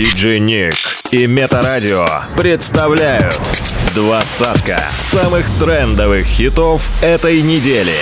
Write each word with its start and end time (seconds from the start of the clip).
Диджей 0.00 0.40
Ник 0.40 0.76
и 1.10 1.26
Метарадио 1.26 2.06
представляют 2.34 3.38
двадцатка 3.94 4.80
самых 4.98 5.44
трендовых 5.58 6.24
хитов 6.24 6.80
этой 7.02 7.42
недели. 7.42 7.92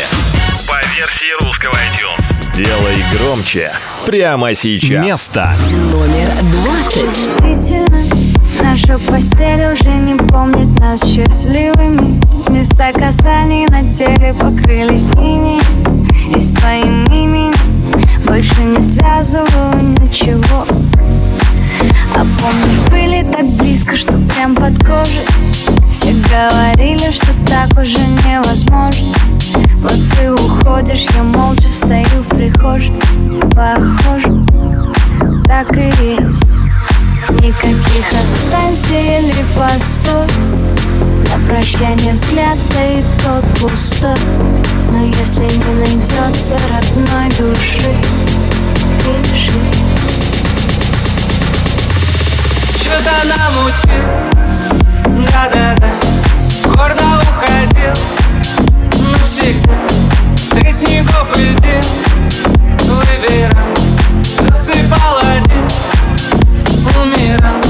По 0.69 0.77
версии 0.95 1.45
русского 1.45 1.75
iTunes. 1.75 2.57
Делай 2.57 3.05
громче 3.17 3.73
прямо 4.07 4.55
сейчас. 4.55 5.05
Место 5.05 5.53
номер 5.93 6.31
двадцать. 6.53 7.29
Наша 8.63 8.97
постель 8.99 9.73
уже 9.73 9.91
не 9.91 10.15
помнит 10.15 10.79
нас 10.79 11.05
счастливыми 11.05 12.21
Места 12.49 12.93
касаний 12.93 13.67
на 13.67 13.93
теле 13.93 14.35
покрылись 14.35 15.11
иней 15.13 15.61
И 16.35 16.39
с 16.39 16.53
твоим 16.53 17.05
именем 17.07 17.55
больше 18.25 18.63
не 18.63 18.83
связываю 18.83 19.83
ничего 20.01 20.65
А 22.19 22.25
были 22.91 23.23
так 23.31 23.47
близко, 23.59 23.97
что 23.97 24.19
прям 24.19 24.57
под 24.57 24.77
кожей. 24.85 25.25
Все 25.93 26.13
говорили, 26.13 27.13
что 27.13 27.29
так 27.47 27.71
уже 27.79 28.01
невозможно. 28.27 29.15
Вот 29.77 29.95
ты 30.17 30.33
уходишь, 30.33 31.07
я 31.15 31.23
молча 31.23 31.69
стою 31.73 32.23
в 32.23 32.29
прихожей. 32.29 32.93
Похоже, 33.55 34.45
так 35.47 35.77
и 35.77 35.93
есть. 36.11 36.59
Никаких 37.31 38.13
останься 38.13 38.95
или 38.95 39.45
постой 39.55 40.27
На 41.29 41.49
прощание 41.49 42.15
взгляд, 42.15 42.59
да 42.75 42.85
и 42.85 43.03
тот 43.23 43.45
пустой. 43.61 44.17
Но 44.91 45.05
если 45.05 45.43
не 45.43 45.75
найдется 45.79 46.59
родной 46.69 47.29
души 47.39 47.95
Пиши 49.05 49.88
Что-то 52.89 53.17
намутил, 53.29 54.07
да-да-да. 55.31 55.91
Гордо 56.65 57.05
уходил, 57.21 57.93
навсегда. 59.13 59.75
Средь 60.39 60.75
снегов 60.75 61.37
и 61.37 61.51
льдин. 61.51 61.85
Выбирал, 62.87 63.69
засыпал 64.41 65.19
один. 65.19 65.67
Умирал, 66.99 67.61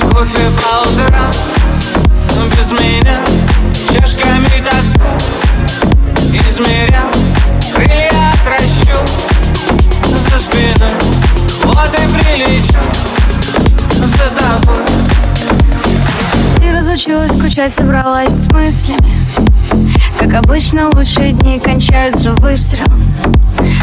кофе 0.00 0.46
по 0.56 0.88
утрам 0.88 1.30
Но 2.34 2.46
без 2.46 2.70
меня. 2.80 3.20
Чашками 3.92 4.64
тоску. 4.64 5.10
Измерял, 6.32 7.10
крылья 7.74 8.32
отращу 8.32 8.98
За 10.30 10.38
спиной, 10.38 10.94
вот 11.64 11.92
и 11.92 12.06
прилечу 12.16 13.13
тобой 14.44 14.76
Ты 16.58 16.72
разучилась 16.72 17.32
скучать, 17.32 17.74
собралась 17.74 18.32
с 18.32 18.46
мыслями. 18.50 19.08
Как 20.18 20.34
обычно, 20.34 20.90
лучшие 20.90 21.32
дни 21.32 21.58
кончаются 21.58 22.32
выстрелом. 22.34 23.02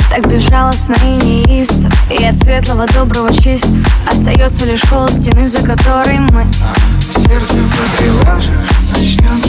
Так 0.09 0.27
безжалостно 0.27 0.95
и 1.03 1.25
неистово. 1.25 1.89
И 2.09 2.23
от 2.23 2.37
светлого, 2.37 2.85
доброго, 2.87 3.33
чистого 3.33 3.85
Остается 4.09 4.65
лишь 4.65 4.81
холод 4.81 5.11
стены, 5.11 5.47
за 5.47 5.59
которой 5.59 6.19
мы. 6.19 6.45
Сердце 7.09 7.57
потревожишь, 7.77 8.49
начнет 8.91 9.40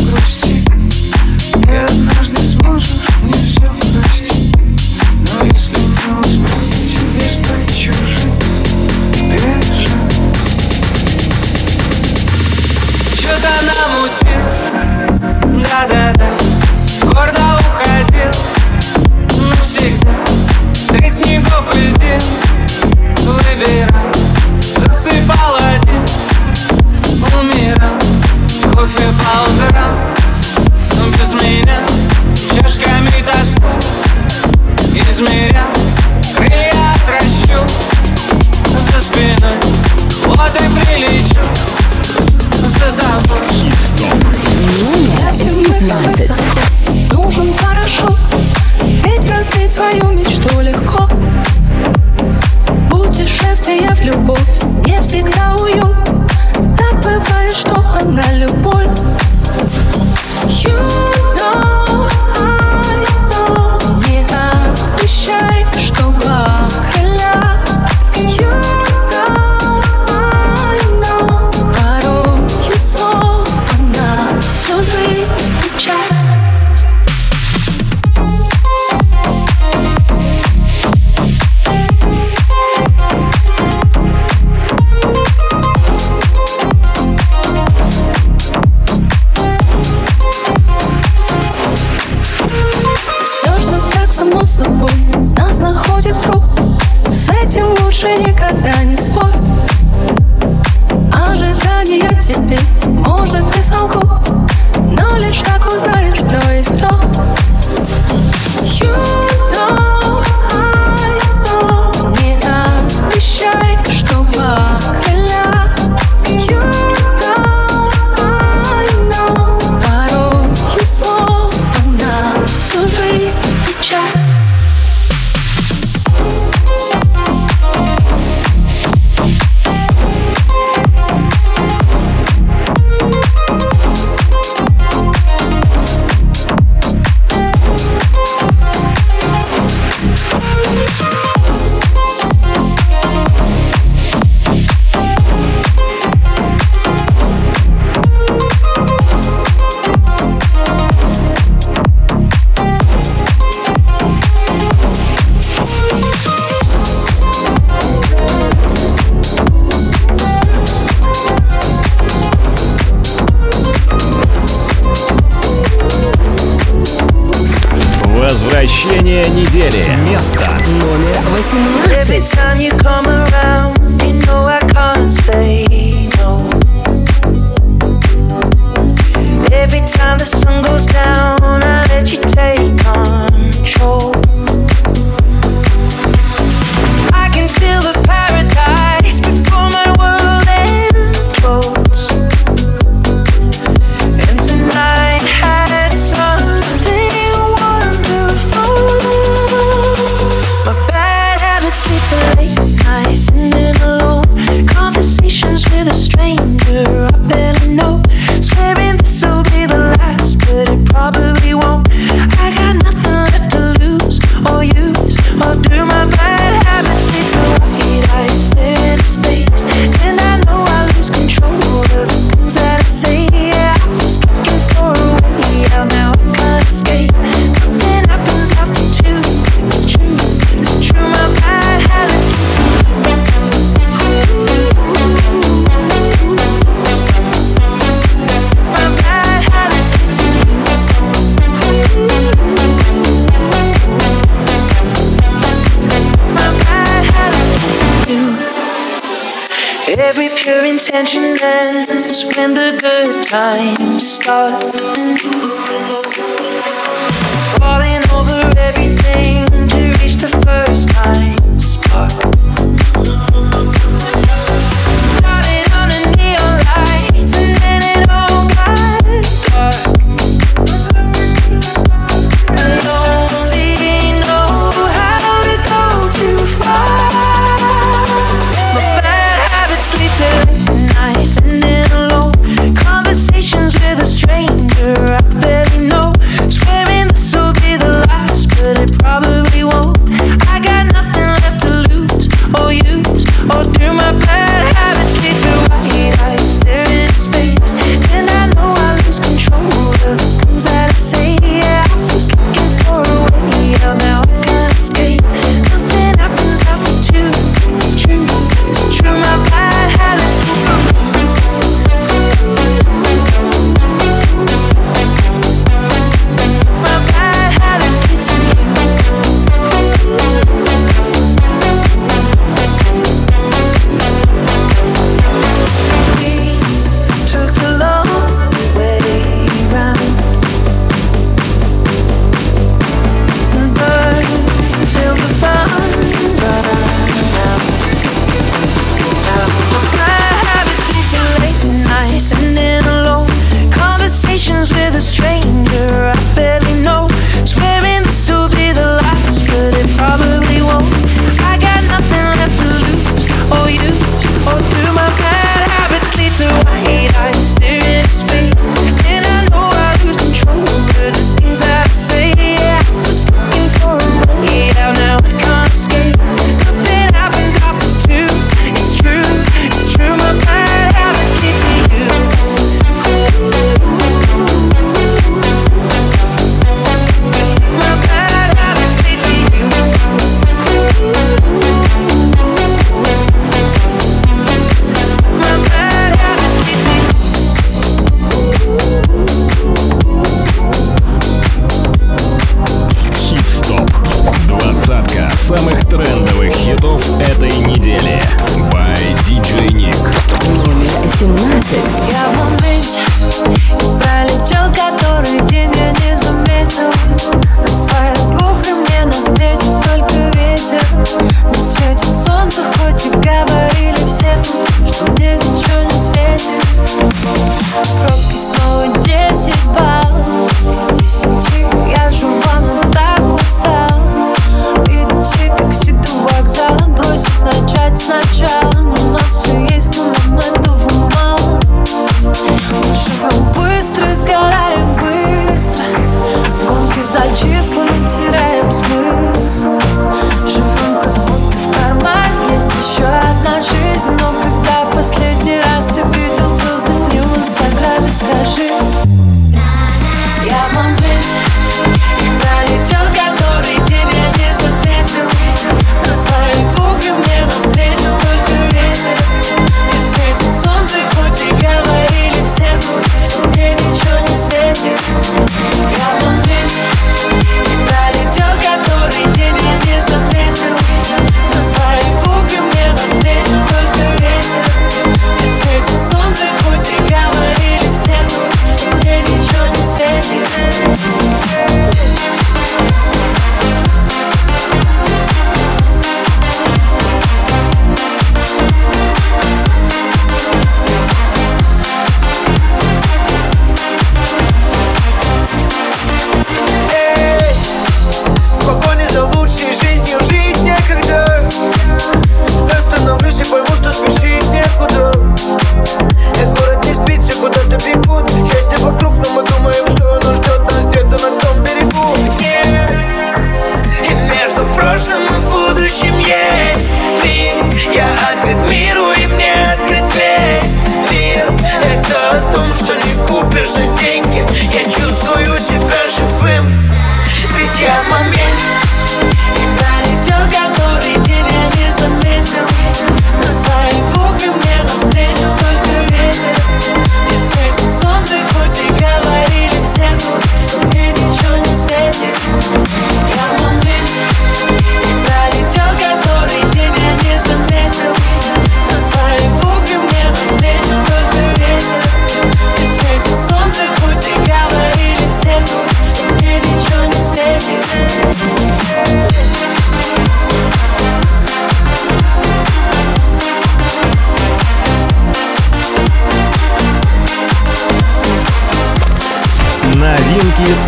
time 253.32 253.98
stop 253.98 254.71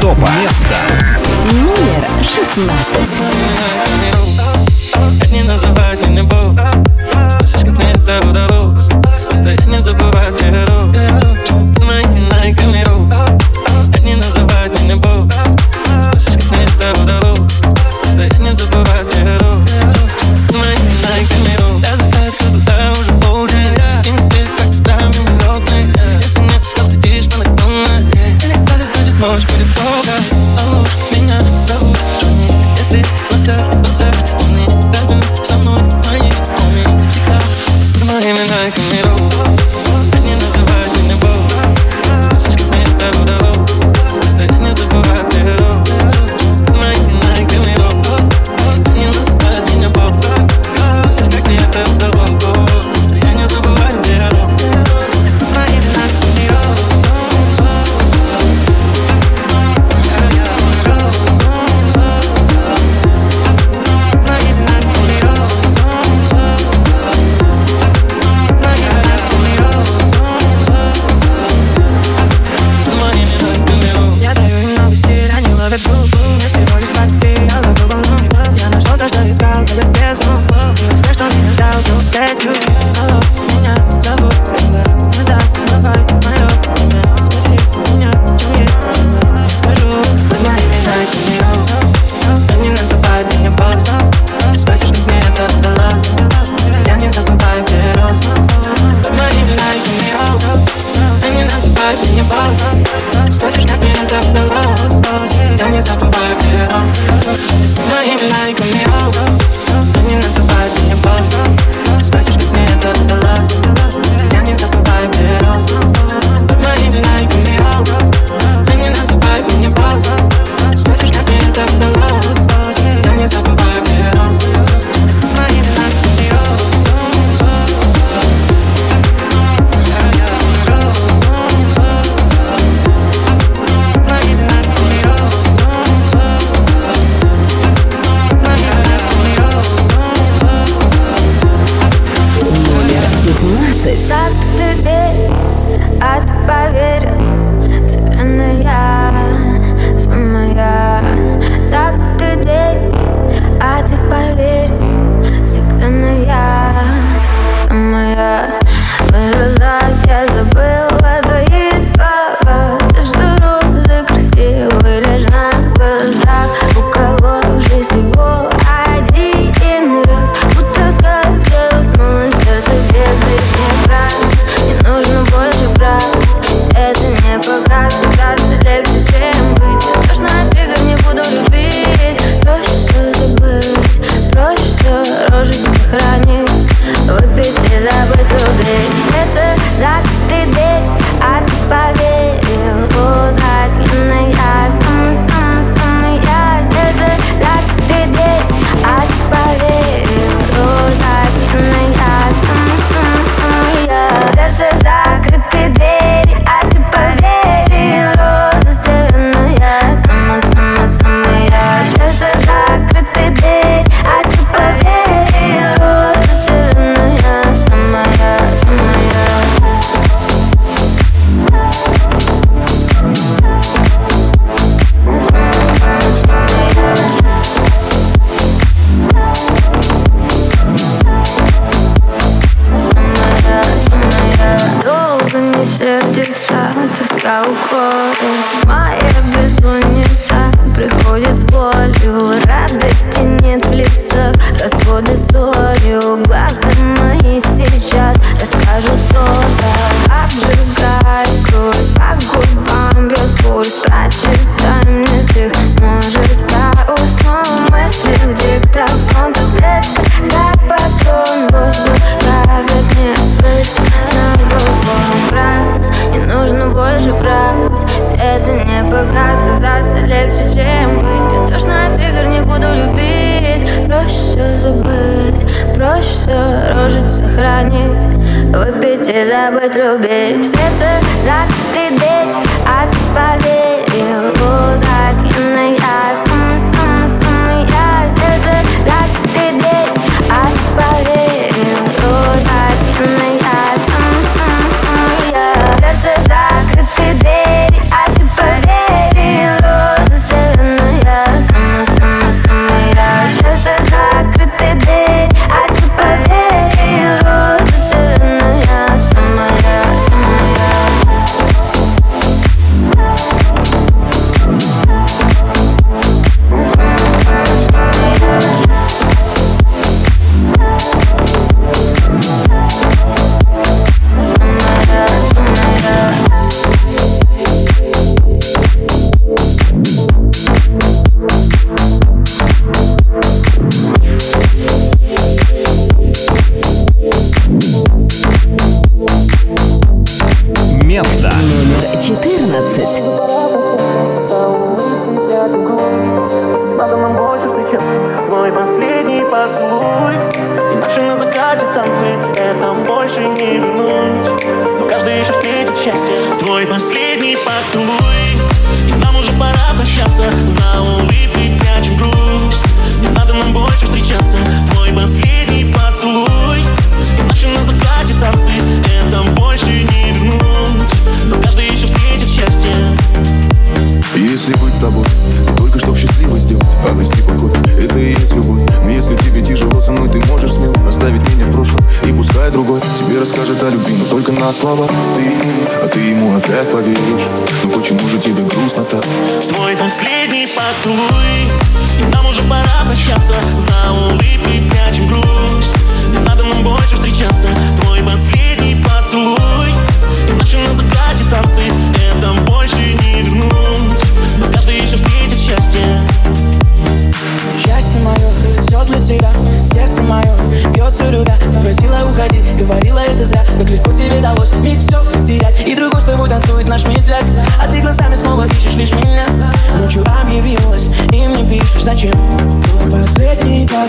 топа. 0.05 0.29
Место 0.43 0.77
номер 1.51 2.07
шестнадцать. 2.23 4.04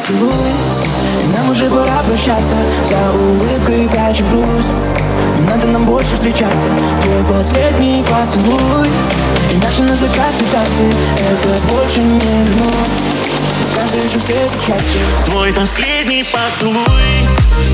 Поцелуй. 0.05 0.53
Нам 1.35 1.49
уже 1.49 1.69
пора 1.69 2.03
прощаться. 2.07 2.55
За 2.89 3.11
улыбкой 3.11 3.87
прячем 3.89 4.29
грусть. 4.29 4.67
Не 5.39 5.47
надо 5.47 5.67
нам 5.67 5.85
больше 5.85 6.15
встречаться. 6.15 6.67
Твой 7.01 7.23
последний 7.23 8.03
поцелуй. 8.03 8.89
И 9.51 9.57
наши 9.63 9.83
на 9.83 9.95
закате 9.95 10.43
танцы 10.51 10.91
Это 11.17 11.73
больше 11.73 11.99
не 11.99 12.19
вернуть 12.19 12.89
Каждый 13.75 14.09
же 14.09 14.19
счастье. 14.19 15.05
Твой 15.25 15.53
последний 15.53 16.23
поцелуй. 16.23 16.75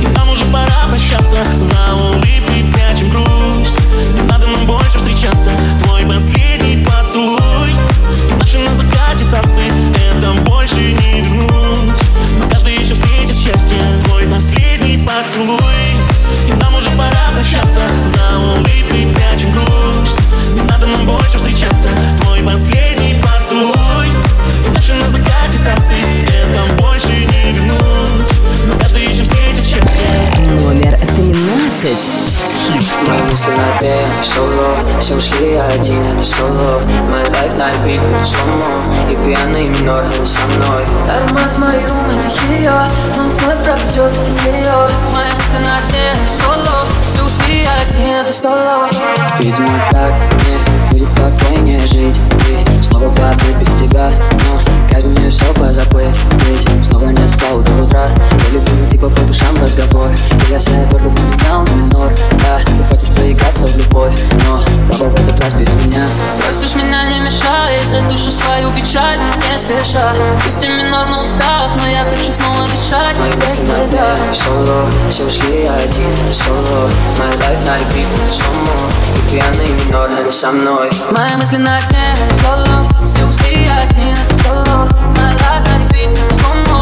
И 0.01 0.07
нам 0.15 0.29
уже 0.29 0.45
пора 0.45 0.87
прощаться. 0.89 1.43
За 1.59 1.95
улыбкой 1.95 2.65
прячем 2.71 3.09
грусть. 3.09 3.77
Не 4.13 4.21
надо 4.21 4.47
нам 4.47 4.65
больше 4.65 4.97
встречаться. 4.97 5.51
Твой 5.83 6.03
последний 6.03 6.85
поцелуй. 6.85 7.75
Наши 8.39 8.57
на 8.59 8.73
закате 8.75 9.25
танцы 9.31 9.61
Это 10.09 10.31
больше 10.43 10.75
не 10.75 11.21
вернуть 11.21 12.10
последний 15.47 15.80
Мои 33.31 33.39
мысли 33.39 33.51
на 33.51 33.79
дне, 33.79 33.95
соло 34.23 34.75
Все 34.99 35.15
ушли, 35.15 35.53
я 35.53 35.65
один, 35.67 36.03
это 36.03 36.21
соло. 36.21 36.81
My 37.09 37.23
life 37.31 37.55
на 37.57 37.71
repeat, 37.71 38.01
будет 38.05 38.27
сломо 38.27 38.83
И 39.09 39.15
пьяный 39.23 39.69
минор, 39.69 40.03
они 40.03 40.25
со 40.25 40.39
мной. 40.41 40.83
Аромат 41.09 41.53
в 41.53 41.59
мой 41.59 41.77
рум, 41.87 42.09
это 42.09 42.53
ее 42.53 42.73
Но 43.15 43.23
вновь 43.23 43.63
пропадет, 43.63 44.11
это 44.11 44.47
ее 44.49 44.73
Мои 45.13 45.31
мысли 45.31 45.63
на 45.63 45.79
дне, 45.87 46.11
соло. 46.27 46.85
Все 47.07 47.23
ушли, 47.23 47.63
я 47.63 47.71
один, 47.89 48.17
это 48.17 48.33
соло. 48.33 48.87
Видимо 49.39 49.79
так 49.91 50.13
мне 50.13 50.99
будет 50.99 51.09
спокойнее 51.09 51.79
жить. 51.87 52.17
Ты 52.65 52.83
снова 52.83 53.09
попыток 53.11 53.69
себя 53.79 54.11
Но 54.11 54.60
казнь 54.91 55.09
мне 55.09 55.29
все 55.29 55.45
позабыть 55.53 56.15
Ведь 56.45 56.85
снова 56.85 57.09
не 57.09 57.27
спал 57.27 57.59
до 57.61 57.83
утра. 57.83 58.09
Я 58.09 58.49
люблю 58.53 58.89
типа 58.91 59.09
по 59.09 59.21
душам 59.21 59.55
разговор. 59.61 60.09
И 60.09 60.51
я 60.51 60.59
себя 60.59 60.85
гордо 60.91 61.09
поменял 61.09 61.63
на 61.63 61.71
минор 61.71 62.13
Да, 62.39 62.59
ты 62.65 62.83
хочешь 62.89 63.15
поиграться 63.15 63.65
в 63.67 63.77
любовь 63.77 64.13
Но 64.45 64.61
папа 64.91 65.05
в 65.05 65.13
этот 65.13 65.39
раз 65.39 65.53
бери 65.53 65.71
меня. 65.85 66.05
Просишь 66.43 66.75
меня 66.75 67.03
не 67.09 67.19
мешай 67.19 67.79
За 67.87 68.01
душу 68.01 68.31
свою 68.31 68.71
печаль 68.73 69.19
не 69.19 69.57
спеша 69.57 70.13
Пусть 70.43 70.63
и 70.63 70.67
минор 70.67 71.07
на 71.07 71.21
устах 71.21 71.69
Но 71.79 71.87
я 71.87 72.03
хочу 72.03 72.33
снова 72.33 72.67
дышать. 72.67 73.15
Мои 73.17 73.31
без 73.31 73.49
мысли 73.49 73.65
на 73.65 73.87
тебя 73.87 74.17
соло. 74.33 74.89
Все 75.09 75.23
ушли, 75.25 75.63
я 75.63 75.75
один, 75.75 76.15
соло. 76.31 76.89
My 77.17 77.31
life 77.39 77.65
на 77.65 77.77
будет 77.91 78.33
сломо 78.33 78.91
И 79.15 79.31
пьяный 79.31 79.85
минор, 79.85 80.09
они 80.19 80.31
со 80.31 80.51
мной. 80.51 80.89
Мои 81.11 81.35
мысли 81.35 81.57
на 81.57 81.79
дне, 81.81 82.15
соло. 82.41 82.85
Все 83.05 83.25
ушли, 83.25 83.65
я 83.65 83.89
один, 83.89 84.15
соло 84.43 84.80
My 85.15 85.31
life 85.41 85.63
на 85.67 85.75
repeat, 85.79 86.11
сломо 86.39 86.79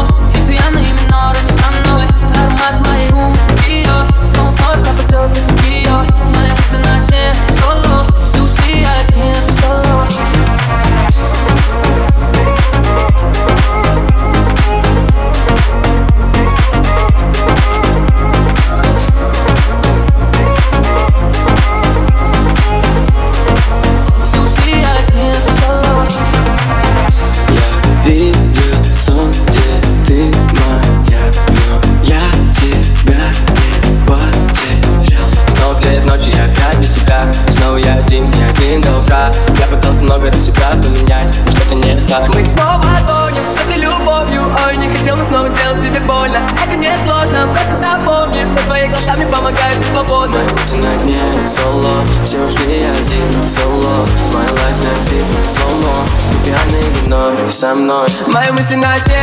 со 57.60 57.74
мной. 57.74 58.08
Мои 58.28 58.50
мысли 58.52 58.74
на 58.74 58.98
дне, 59.00 59.19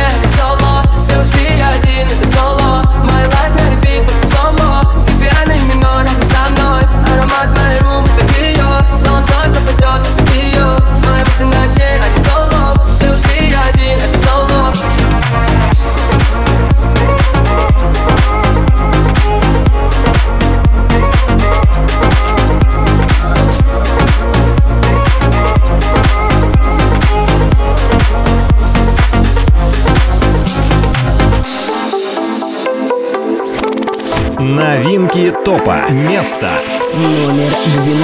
топа. 35.48 35.86
Место. 35.90 36.50
Номер 36.94 37.50
12. 37.86 37.97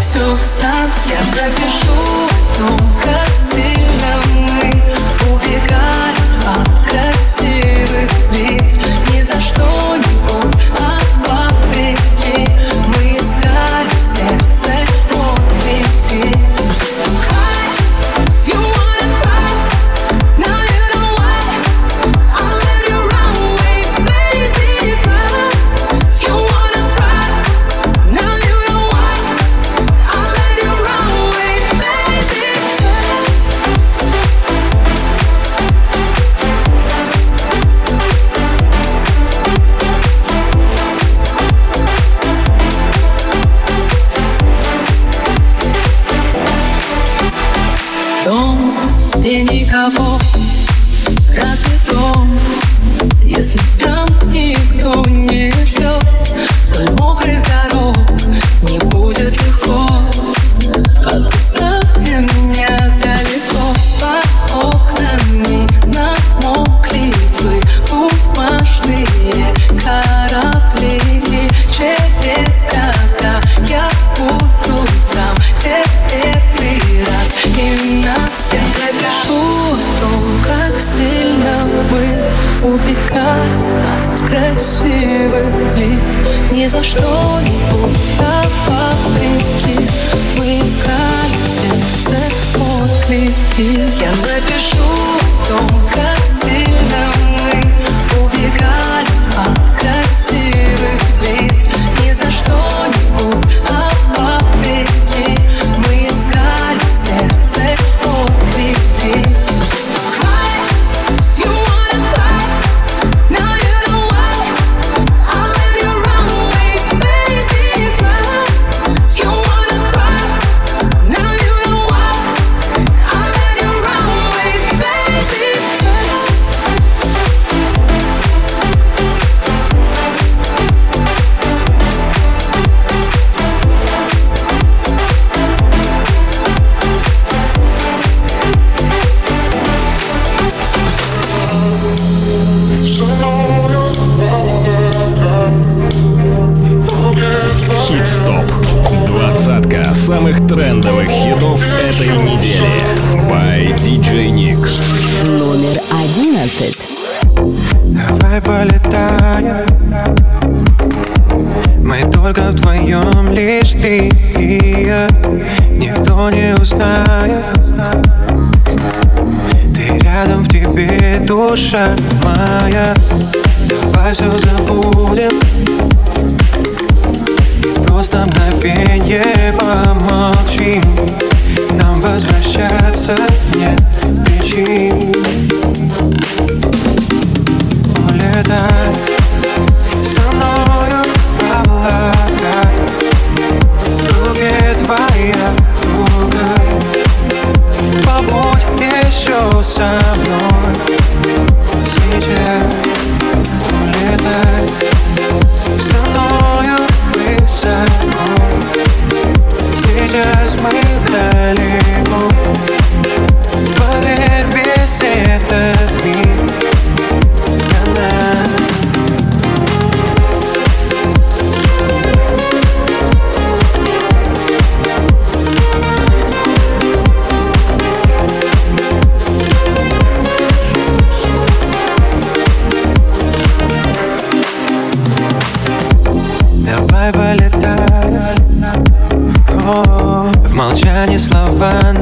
Все 0.00 0.38
сам 0.60 0.86
Я 1.08 1.18
пропишу 1.32 1.94
том, 2.56 2.78
как 3.02 3.28
сильно 3.34 3.77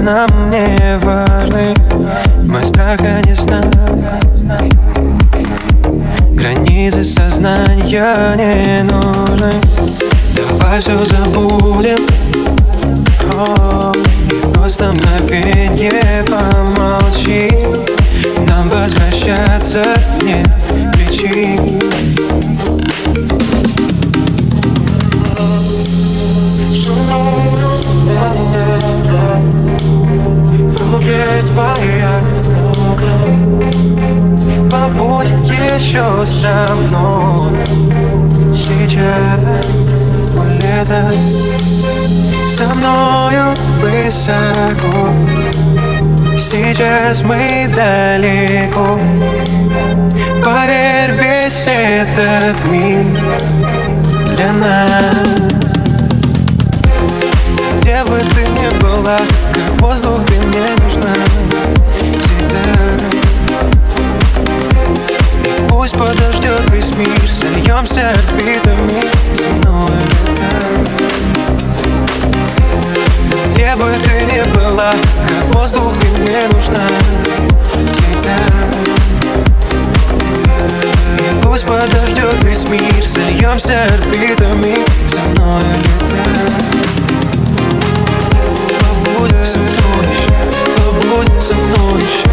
önem 0.06 0.35
сейчас 46.76 47.22
мы 47.22 47.70
далеко. 47.74 48.98
Поверь, 50.44 51.12
весь 51.12 51.66
этот 51.66 52.62
мир 52.68 53.02
для 54.36 54.52
нас. 54.52 55.26
Где 57.80 58.04
бы 58.04 58.20
ты 58.34 58.42
ни 58.42 58.78
была, 58.80 59.18
как 59.54 59.80
воздух 59.80 60.20
ты 60.26 60.34
мне 60.48 60.66
нужна 60.82 61.14
Всегда 62.20 62.74
Пусть 65.68 65.96
подождет 65.96 66.68
весь 66.72 66.94
мир, 66.98 67.18
сольемся 67.30 68.10
орбитами 68.10 69.02
земного 69.36 69.88
лета 69.88 70.56
Где 73.52 73.76
бы 73.76 73.94
ты 74.02 74.24
ни 74.24 74.42
была, 74.52 74.90
как 75.28 75.54
воздух 75.54 75.94
ты 76.00 76.06
мне 76.22 76.40
нужна 76.48 76.55
Пусть 81.56 81.68
подождет 81.68 82.44
весь 82.44 82.68
мир. 82.68 83.06
Сольемся 83.06 83.84
орбитами. 83.84 84.76
За 85.08 85.20
мною 85.30 85.62
летай 85.78 86.36
Побудь 88.78 89.46
со 89.46 89.56
мной 89.56 90.04
еще. 90.04 90.28
Побудь 90.76 91.42
со 91.42 91.54
мной 91.54 92.02
еще. 92.02 92.24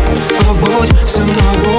Побудь 0.46 1.10
со 1.10 1.22
мной 1.22 1.73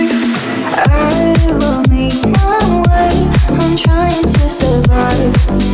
I 0.00 1.34
will 1.58 1.82
make 1.90 2.22
my 2.24 2.82
way. 2.88 3.10
I'm 3.58 3.76
trying 3.76 4.22
to 4.22 4.48
survive. 4.48 5.67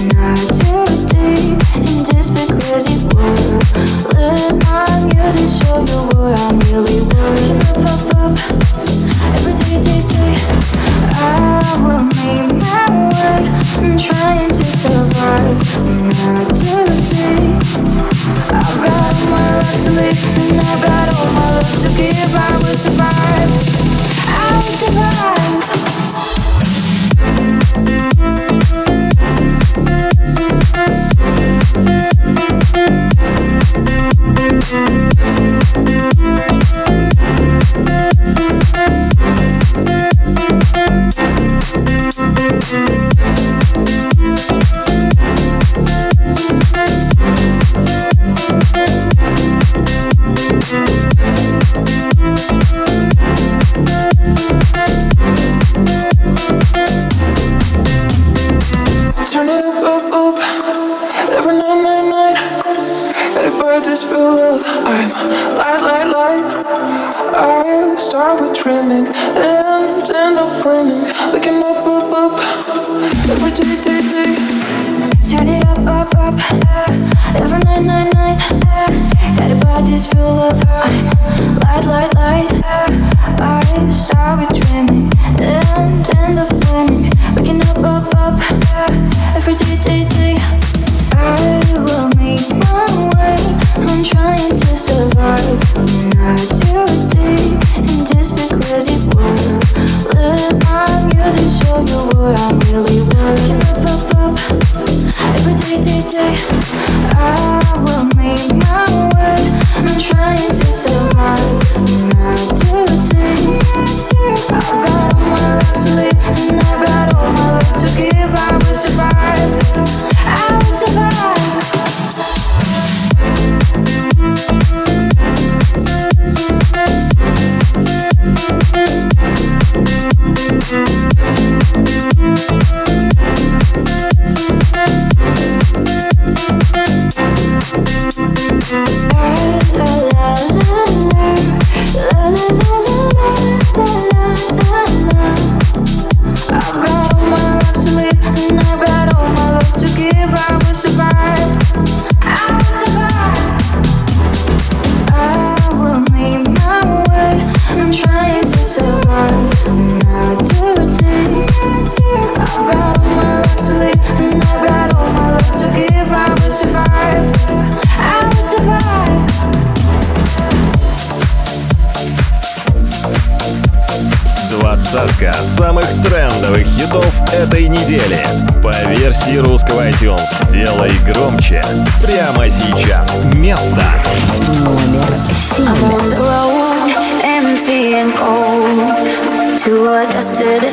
day 106.15 107.04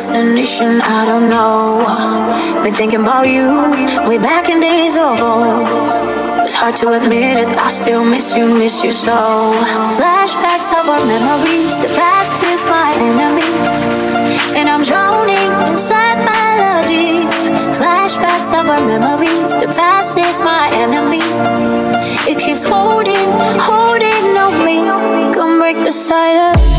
destination, 0.02 0.82
I 0.82 1.06
don't 1.06 1.30
know. 1.30 1.86
Been 2.64 2.74
thinking 2.74 3.02
about 3.02 3.28
you 3.30 3.70
way 4.10 4.18
back 4.18 4.50
in 4.50 4.60
days 4.60 4.98
of 4.98 5.22
old. 5.22 5.62
It's 6.42 6.56
hard 6.56 6.76
to 6.78 6.94
admit 6.98 7.38
it, 7.38 7.50
I 7.56 7.70
still 7.70 8.04
miss 8.04 8.36
you, 8.36 8.48
miss 8.50 8.84
you 8.84 8.92
so. 8.92 9.14
Flashbacks 9.94 10.74
of 10.74 10.90
our 10.90 11.06
memories, 11.06 11.78
the 11.86 11.94
past 11.94 12.42
is 12.44 12.66
my 12.66 12.90
enemy. 12.98 13.54
And 14.58 14.68
I'm 14.74 14.82
drowning 14.82 15.52
inside 15.70 16.18
melody. 16.26 17.30
Flashbacks 17.78 18.50
of 18.60 18.66
our 18.74 18.82
memories, 18.82 19.54
the 19.54 19.70
past 19.78 20.18
is 20.18 20.42
my 20.42 20.66
enemy. 20.82 21.22
It 22.26 22.40
keeps 22.40 22.64
holding, 22.64 23.30
holding 23.70 24.26
on 24.46 24.66
me. 24.66 24.82
Come 25.32 25.60
break 25.60 25.78
the 25.86 25.92
silence. 25.92 26.72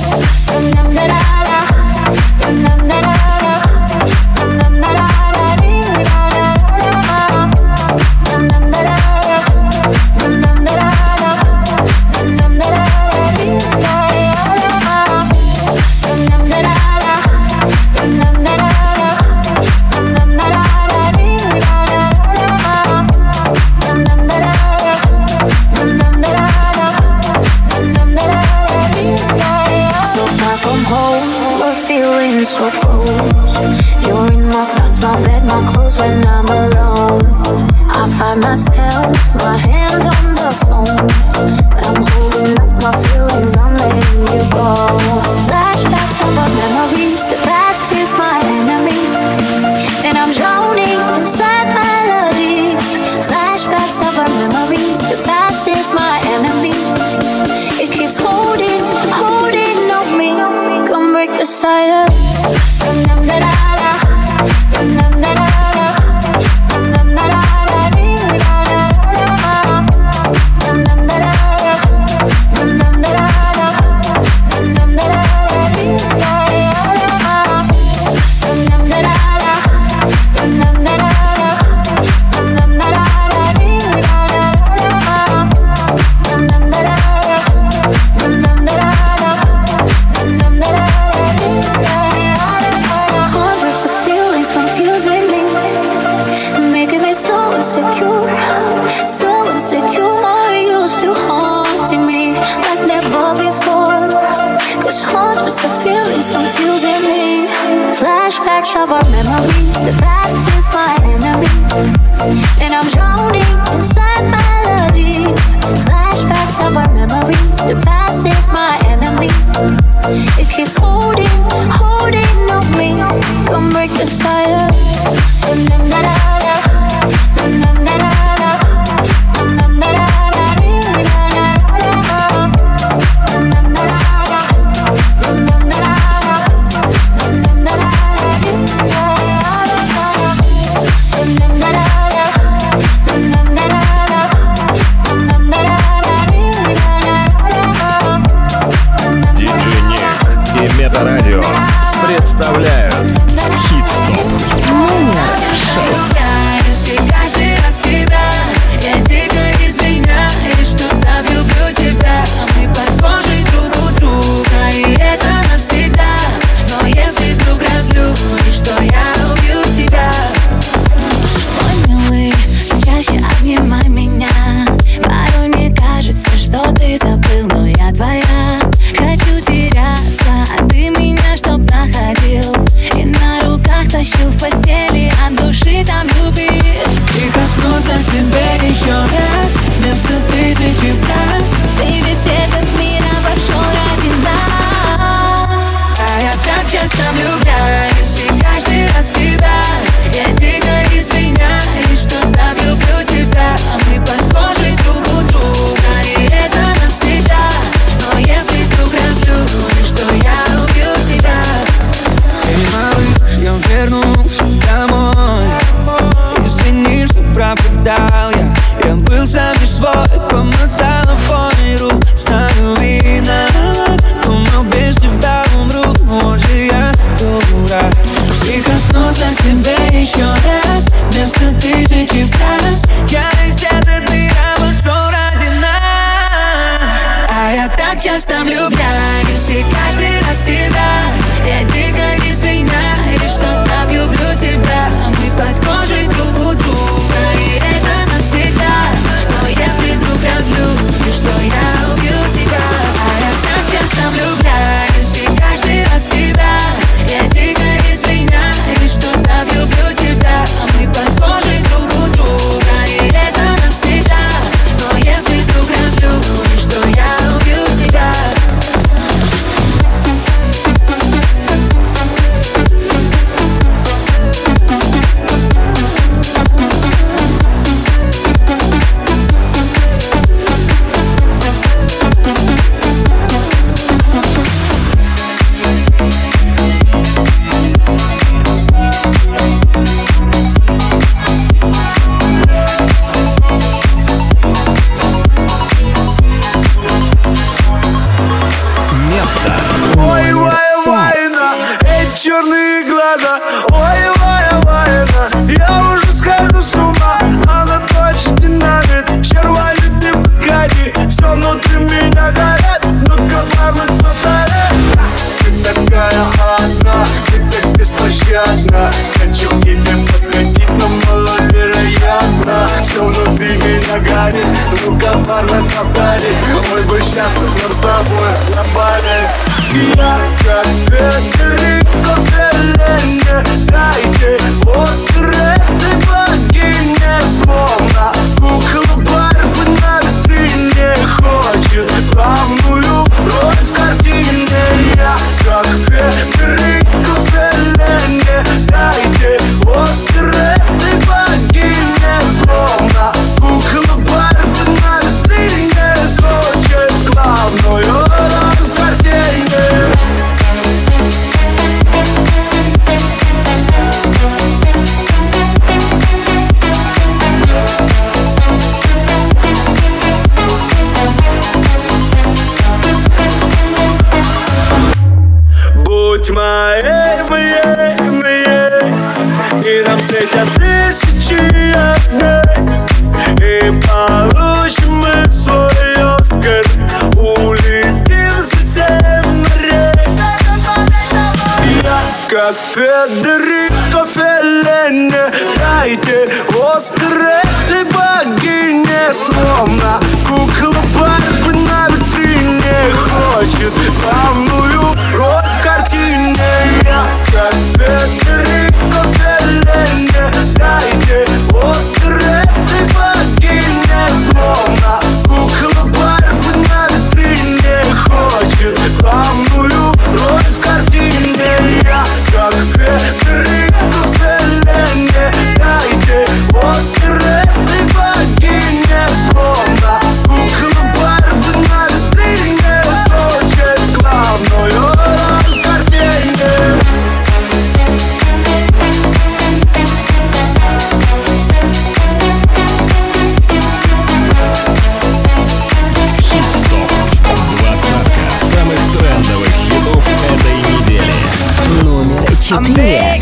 Superior. 452.52 453.21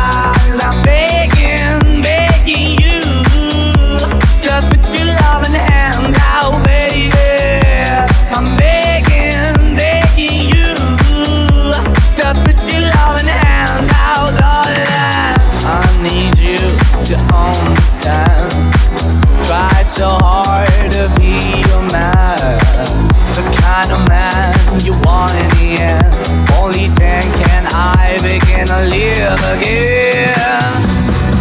Begin 28.21 28.67
to 28.67 28.81
live 28.81 29.39
again. 29.55 30.29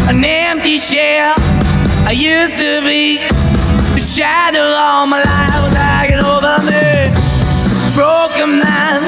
An 0.09 0.25
empty 0.25 0.79
shell 0.79 1.35
I 2.07 2.13
used 2.13 2.57
to 2.57 2.81
be. 2.81 3.19
The 3.95 4.01
shadow 4.01 4.61
all 4.61 5.07
my 5.07 5.23
life 5.23 5.63
was 5.63 5.75
hanging 5.75 6.25
over 6.25 6.57
me. 6.65 7.13
Broken 7.95 8.61
man 8.61 9.03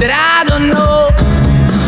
that 0.00 0.10
I 0.10 0.48
don't 0.48 0.70
know. 0.70 1.05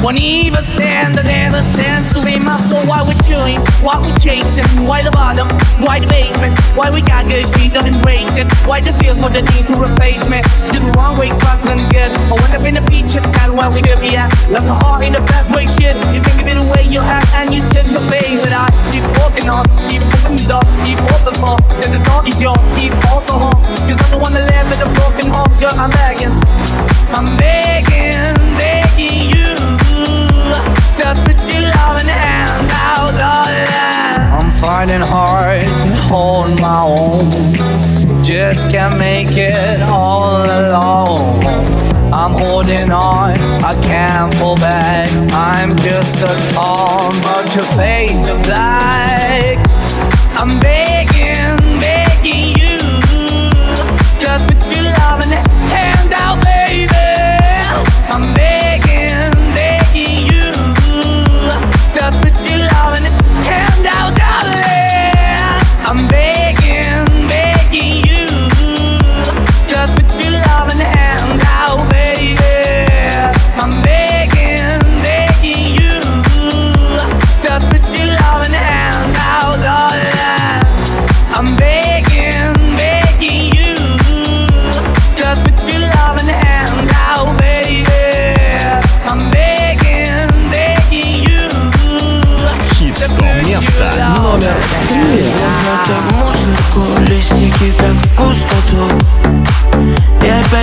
Won't 0.03 0.19
even 0.19 0.63
stand, 0.63 1.19
I 1.19 1.23
never 1.23 1.59
stand 1.75 2.07
to 2.15 2.25
be 2.25 2.39
my 2.39 2.57
soul. 2.57 2.79
Why 2.87 3.03
we 3.03 3.15
chewing? 3.27 3.59
Why 3.83 3.99
we 3.99 4.15
chasing? 4.15 4.87
Why 4.87 5.03
the 5.03 5.11
bottom? 5.11 5.49
Why 5.83 5.99
the 5.99 6.07
basement? 6.07 6.57
Why 6.77 6.89
we 6.91 7.03
got 7.03 7.27
good, 7.27 7.45
she 7.47 7.69
don't 7.69 7.87
embrace 7.87 8.37
it? 8.37 8.47
Why 8.63 8.81
the 8.81 8.93
feel 9.03 9.17
for 9.17 9.29
the 9.29 9.43
need 9.43 9.67
to 9.67 9.75
replace 9.75 10.23
me? 10.31 10.39
Did 10.71 10.87
the 10.87 10.93
wrong 10.95 11.19
way, 11.19 11.35
traveling 11.35 11.89
good. 11.91 12.15
I 12.15 12.31
went 12.31 12.55
up 12.55 12.65
in 12.65 12.75
the 12.75 12.85
beach 12.87 13.19
and 13.19 13.27
town 13.27 13.57
where 13.57 13.71
we 13.71 13.83
could 13.83 14.01
be 14.01 14.15
at. 14.15 14.31
Left 14.49 14.67
my 14.67 14.79
heart 14.87 15.03
in 15.03 15.13
the 15.13 15.21
best 15.21 15.51
way, 15.51 15.67
shit. 15.67 15.99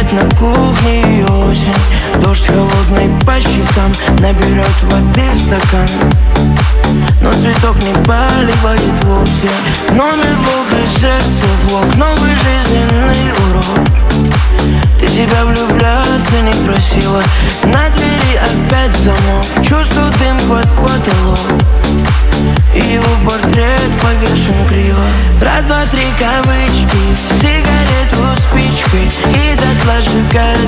И 0.05 0.07
опять 0.07 0.11
на 0.13 0.29
кухне 0.37 1.19
и 1.19 1.23
осень. 1.23 1.73
Дождь 2.21 2.47
холодный 2.47 3.09
по 3.25 3.39
щекам 3.39 3.91
Наберет 4.19 4.83
воды 4.83 5.21
в 5.33 5.39
стакан. 5.39 5.87
Но 7.21 7.31
цветок 7.33 7.75
не 7.77 7.93
поливает 8.05 9.03
вовсе. 9.03 9.49
Номер 9.89 10.35
блока 10.37 10.83
сердце 10.99 11.47
влог 11.63 11.95
Новый 11.95 12.31
жизненный 12.31 13.31
урок. 13.49 13.87
Ты 14.99 15.07
себя 15.07 15.45
влюбляться 15.45 16.41
не 16.41 16.53
просила. 16.65 17.21
На 17.63 17.89
двери 17.89 18.37
опять 18.37 18.95
замок. 18.97 19.45
Чувствую 19.67 20.11
дым 20.19 20.37
под 20.49 20.69
потолок. 20.75 21.39
И 22.73 22.79
его 22.79 23.09
портрет 23.25 23.91
повешен 24.01 24.67
криво. 24.67 25.05
Раз, 25.41 25.65
два, 25.65 25.85
три 25.85 26.05
кавычки 26.19 27.04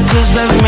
chances 0.07 0.41
of 0.41 0.66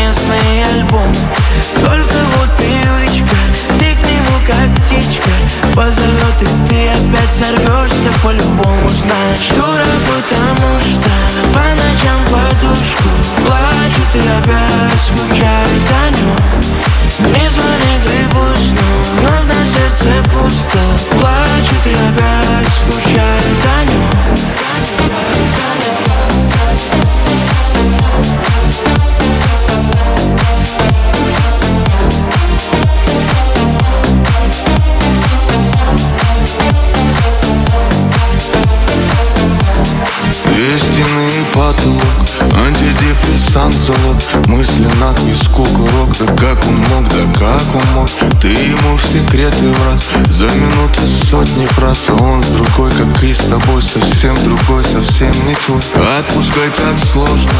секреты 49.40 49.68
в 49.68 49.88
раз. 49.88 50.08
За 50.28 50.44
минуты 50.44 51.00
сотни 51.30 51.64
фраз 51.66 52.04
А 52.08 52.22
он 52.22 52.42
с 52.42 52.48
другой, 52.48 52.90
как 52.90 53.22
и 53.22 53.32
с 53.32 53.38
тобой 53.38 53.82
Совсем 53.82 54.34
другой, 54.44 54.84
совсем 54.84 55.32
не 55.46 55.54
твой. 55.54 55.80
Отпускай 56.18 56.68
так 56.76 56.94
сложно 57.12 57.50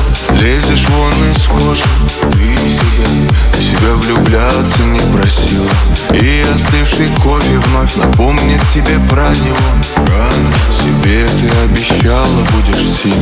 Лезешь 0.41 0.87
вон 0.89 1.13
из 1.31 1.47
кожи. 1.47 1.83
Ты 2.33 2.57
себя 2.57 3.01
себя 3.59 3.95
влюбляться 3.95 4.83
не 4.85 5.01
просила. 5.13 5.69
И 6.13 6.45
остывший 6.55 7.15
кофе 7.17 7.59
вновь 7.67 7.97
напомнит 7.97 8.61
тебе 8.75 8.99
про 9.09 9.31
него. 9.31 9.57
Рано 9.97 10.53
себе 10.71 11.27
ты 11.27 11.49
обещала 11.65 12.45
будешь 12.53 13.01
сильной. 13.03 13.21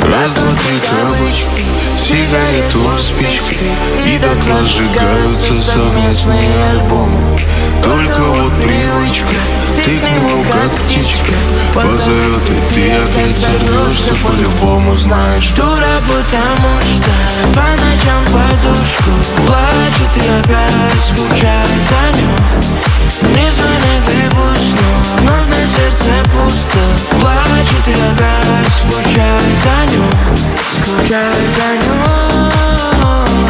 Раз, 0.00 0.34
два, 0.34 0.52
три, 0.52 0.78
кабачки 0.88 1.97
сигарету, 2.08 2.98
спички 2.98 3.70
И 4.06 4.18
дотла 4.18 4.64
сжигаются 4.64 5.54
совместные 5.54 6.70
альбомы. 6.70 7.38
Только 7.82 8.20
вот 8.20 8.52
привычка, 8.62 9.38
ты 9.84 9.98
к 9.98 10.02
нему 10.02 10.42
как 10.44 10.70
птичка 10.72 11.34
Позовет 11.74 12.42
и 12.48 12.74
ты 12.74 12.92
опять 12.92 13.36
сорвешься 13.36 14.14
по-любому 14.24 14.96
Знаешь, 14.96 15.50
дура, 15.50 16.00
потому 16.08 16.72
что 16.80 17.12
по 17.54 17.66
ночам 17.82 18.24
подушку 18.26 19.10
Плачет 19.46 20.16
и 20.16 20.28
опять 20.40 21.04
скучает 21.04 21.88
о 22.02 22.16
нем 22.16 22.36
Не 23.34 23.50
звонит 23.50 24.06
и 24.12 24.28
пусть, 24.30 24.76
но 25.22 25.27
сердце 25.66 26.10
пусто. 26.32 26.78
Плачет 27.20 27.88
и 27.88 27.92
опять 27.92 28.68
скучает 28.78 29.66
о 29.66 29.86
нем 29.86 30.10
Скучает 30.72 31.58
о 31.64 31.76
нем 31.84 33.47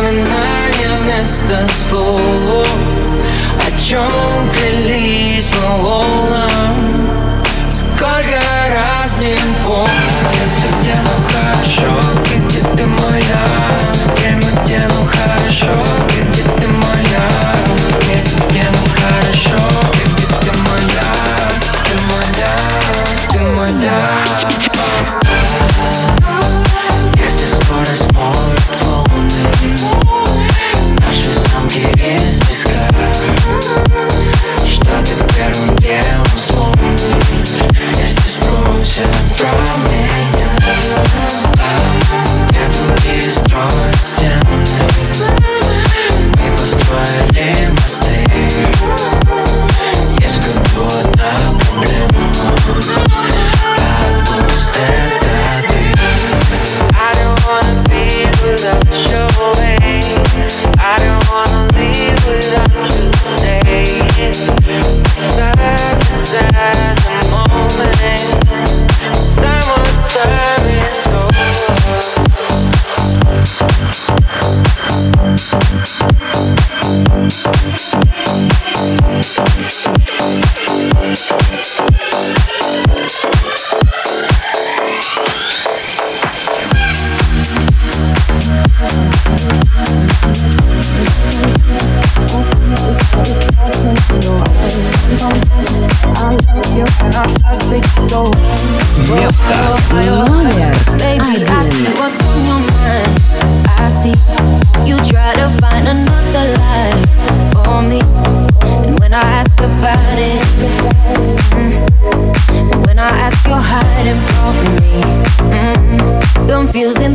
воспоминания 0.00 0.98
вместо 1.00 1.66
слов. 1.88 2.66
О 3.56 3.80
чем 3.80 4.50
крылись 4.50 5.50
мы 5.54 5.82
волнам 5.82 7.10
Сколько 7.70 8.40
раз 8.74 9.18
не 9.20 9.36
помню. 9.64 9.90
Место, 10.32 10.68
где 10.80 10.96
ну 11.04 11.16
хорошо, 11.32 11.92
где 12.48 12.60
ты 12.76 12.86
моя. 12.86 13.44
Время, 14.16 14.50
где 14.64 14.78
нам 14.78 15.06
хорошо, 15.06 15.84
и 16.08 16.29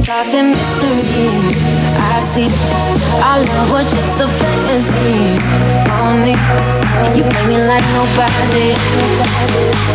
thoughts 0.06 0.36
and 0.36 0.50
mystery. 0.50 1.26
I 1.98 2.22
see 2.22 2.50
our 3.26 3.40
love 3.42 3.72
was 3.72 3.92
just 3.92 4.22
a 4.22 4.28
fantasy 4.28 5.42
for 5.90 6.14
me. 6.22 6.38
You 7.18 7.24
play 7.26 7.46
me 7.50 7.58
like 7.66 7.86
nobody. 7.98 8.78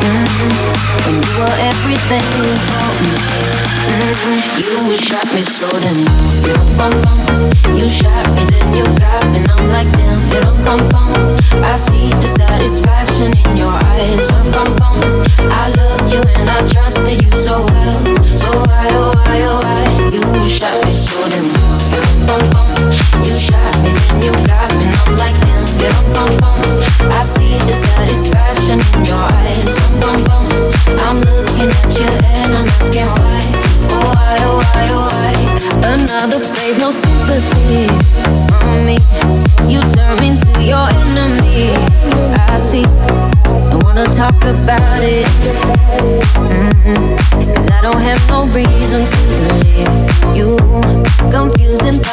Mm, 0.03 0.27
when 1.07 1.17
you 1.23 1.33
were 1.39 1.57
everything 1.71 2.27
for 2.67 2.91
me. 2.99 3.13
Mm, 3.87 4.91
You 4.91 4.97
shot 4.97 5.27
me 5.33 5.43
so 5.43 5.69
then. 5.79 5.99
You 7.79 7.89
shot 7.89 8.27
me 8.35 8.45
then 8.51 8.75
you 8.75 8.85
got 8.99 9.31
me. 9.31 9.50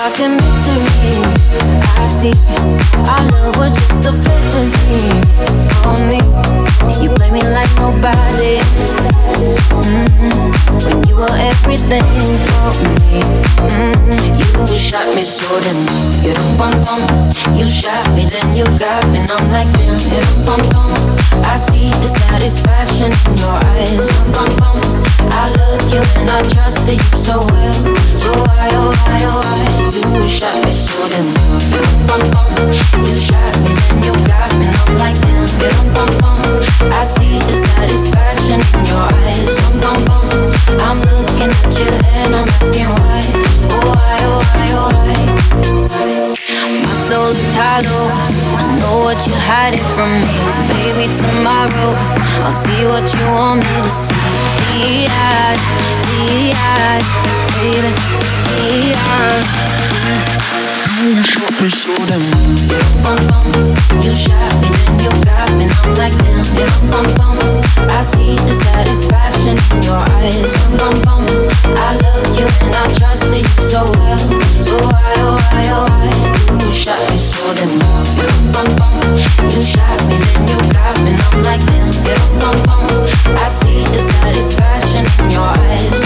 Mystery. 0.08 1.20
I 2.00 2.08
see. 2.08 2.32
Our 3.12 3.28
love 3.28 3.58
was 3.58 3.76
just 3.76 4.08
a 4.08 4.14
fantasy 4.14 5.04
on 5.84 6.08
me. 6.08 6.20
You 7.04 7.10
play 7.14 7.30
me 7.30 7.42
like 7.42 7.68
nobody. 7.76 8.64
Mm-mm. 9.36 10.48
When 10.86 11.08
you 11.10 11.16
were 11.18 11.36
everything 11.36 12.08
for 12.48 12.72
me. 12.88 13.20
Mm-mm. 13.68 14.70
You 14.70 14.78
shot 14.78 15.14
me 15.14 15.24
so 15.24 15.60
damn. 15.60 15.76
You 16.24 16.34
don't. 16.36 17.60
You 17.60 17.68
shot 17.70 18.08
me, 18.16 18.30
then 18.30 18.56
you 18.56 18.64
got 18.80 19.06
me. 19.12 19.20
And 19.20 19.30
I'm 19.30 19.52
like 19.52 19.68
damn. 19.76 20.00
You 20.08 20.22
don't 20.24 20.46
bum 20.46 20.70
bum. 20.70 21.07
I 21.46 21.58
see 21.58 21.90
the 22.02 22.08
satisfaction 22.08 23.12
in 23.28 23.38
your 23.38 23.54
eyes. 23.76 24.10
I 25.32 25.50
loved 25.58 25.92
you 25.92 26.02
and 26.22 26.30
I 26.30 26.42
trusted 26.50 26.98
you 27.00 27.18
so 27.18 27.46
well. 27.52 27.74
So 28.16 28.32
why 28.32 28.70
oh 28.74 28.90
why 29.06 29.20
oh 29.26 29.42
why 29.44 30.20
you 30.20 30.28
shot 30.28 30.56
me 30.66 30.72
so 30.72 30.98
damn. 31.10 31.28
Bum. 32.08 32.22
You 33.06 33.16
shot 33.20 33.56
me, 33.64 33.72
then 33.76 34.04
you 34.04 34.14
got 34.26 34.52
me. 34.60 34.66
And 34.66 34.76
I'm 34.76 34.98
like 34.98 35.18
damn. 35.22 35.48
I 36.94 37.04
see 37.04 37.38
the 37.40 37.54
satisfaction 37.54 38.60
in 38.80 38.86
your 38.86 39.08
eyes. 39.26 39.56
I'm 40.82 41.00
looking 41.02 41.52
at 41.52 41.80
you 41.80 41.90
and 42.16 42.36
I'm 42.36 42.48
asking 42.48 42.90
why. 42.90 43.22
Oh 43.72 43.92
why 43.94 44.20
oh 44.24 44.42
why 44.54 44.68
oh 44.74 44.90
why. 45.90 46.47
Soul 47.08 47.32
is 47.32 47.56
hollow. 47.56 48.12
I 48.12 48.62
know 48.82 48.98
what 49.06 49.26
you're 49.26 49.40
hiding 49.40 49.86
from 49.96 50.12
me. 50.12 50.28
Maybe 50.76 51.08
tomorrow 51.16 51.96
I'll 52.44 52.52
see 52.52 52.84
what 52.84 53.08
you 53.16 53.24
want 53.32 53.64
me 53.64 53.76
to 53.82 53.90
see. 53.90 54.14
Be-eyed, 54.76 55.60
be-eyed, 56.04 57.06
baby, 57.56 57.92
be-eyed. 58.60 59.48
You 61.60 61.70
shot 61.70 61.98
me. 61.98 62.30
You 64.06 64.14
shot 64.14 64.54
me, 64.62 64.70
then 64.78 65.00
you 65.02 65.10
got 65.26 65.50
me. 65.58 65.66
I'm 65.66 65.96
like 65.96 66.14
bum. 67.18 67.38
I 67.90 68.04
see 68.04 68.36
the 68.36 68.54
satisfaction 68.54 69.58
in 69.74 69.84
your 69.84 69.98
eyes. 69.98 70.54
I 71.76 71.98
loved 71.98 72.38
you 72.38 72.46
and 72.62 72.76
I 72.76 72.94
trusted 72.94 73.42
you 73.42 73.64
so 73.64 73.90
well. 73.98 74.22
So 74.62 74.78
why 74.78 75.14
oh 75.26 75.34
why 75.50 75.66
oh 75.74 75.86
why 75.90 76.14
you 76.64 76.72
shot 76.72 77.02
me 77.10 77.18
so 77.18 77.42
damn. 77.56 77.74
You 79.50 79.64
shot 79.66 79.98
me, 80.06 80.16
then 80.22 80.48
you 80.48 80.60
got 80.72 80.96
me. 81.02 81.12
I'm 81.18 81.42
like 81.42 81.66
bum. 82.40 82.86
I 83.34 83.50
see 83.50 83.82
the 83.82 83.98
satisfaction 83.98 85.06
in 85.26 85.32
your 85.32 85.42
eyes. 85.42 86.06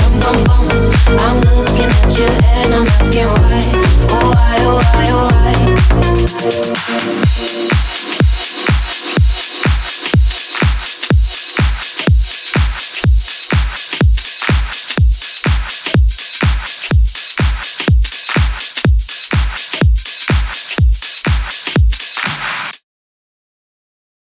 I'm 1.19 1.41
looking 1.41 1.91
at 1.91 2.17
you 2.17 2.27
and 2.55 2.73
I'm 2.73 2.87
asking 2.87 3.27
why. 3.27 3.61
Oh 4.09 4.31
why 4.33 4.55
oh 4.61 4.77
why 4.77 5.07
oh 5.11 5.27
why 5.27 5.40
place. 5.41 5.81